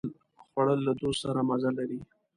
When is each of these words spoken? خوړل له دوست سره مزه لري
خوړل 0.47 0.79
له 0.87 0.93
دوست 1.01 1.19
سره 1.25 1.39
مزه 1.49 1.69
لري 1.77 1.99